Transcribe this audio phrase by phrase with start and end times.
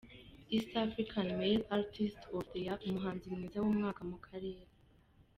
[0.53, 4.63] East African Male Artist of the year: Umuhanzi mwiza w’umwaka mu karere.